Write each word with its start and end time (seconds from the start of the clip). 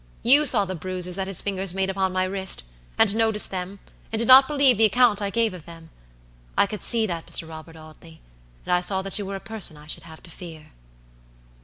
You 0.23 0.47
saw 0.47 0.65
the 0.65 0.73
bruises 0.73 1.15
that 1.15 1.27
his 1.27 1.43
fingers 1.43 1.75
made 1.75 1.87
upon 1.91 2.11
my 2.11 2.23
wrist, 2.23 2.63
and 2.97 3.15
noticed 3.15 3.51
them, 3.51 3.77
and 4.11 4.17
did 4.17 4.27
not 4.27 4.47
believe 4.47 4.79
the 4.79 4.85
account 4.85 5.21
I 5.21 5.29
gave 5.29 5.53
of 5.53 5.67
them. 5.67 5.91
I 6.57 6.65
could 6.65 6.81
see 6.81 7.05
that, 7.05 7.27
Mr. 7.27 7.47
Robert 7.47 7.75
Audley, 7.77 8.19
and 8.65 8.73
I 8.73 8.81
saw 8.81 9.03
that 9.03 9.19
you 9.19 9.27
were 9.27 9.35
a 9.35 9.39
person 9.39 9.77
I 9.77 9.85
should 9.85 10.01
have 10.01 10.23
to 10.23 10.31
fear." 10.31 10.71